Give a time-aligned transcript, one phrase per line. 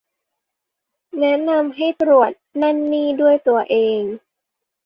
[1.19, 4.01] แนะนำให้ตรวจนั่นนี่ด้วยตัวเอง